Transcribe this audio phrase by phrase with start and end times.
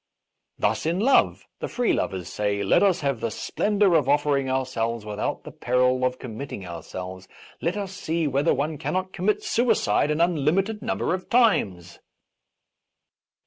[0.57, 4.49] Thus in love the free lovers say:" Let us have the splen dour of offering
[4.49, 7.27] ourselves without the peril of committing ourselves;
[7.61, 11.99] let us see whether one cannot commit suicide an unlimited number of times."